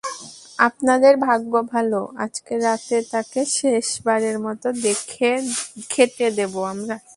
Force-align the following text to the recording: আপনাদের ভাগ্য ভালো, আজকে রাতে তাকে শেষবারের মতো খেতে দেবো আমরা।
আপনাদের 0.59 1.13
ভাগ্য 1.27 1.53
ভালো, 1.73 1.99
আজকে 2.17 2.53
রাতে 2.57 2.97
তাকে 3.11 3.41
শেষবারের 3.57 4.37
মতো 4.39 4.67
খেতে 5.89 6.25
দেবো 6.37 6.59
আমরা। 6.73 6.95